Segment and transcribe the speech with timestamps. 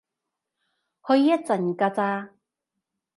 [1.07, 2.29] 去一陣㗎咋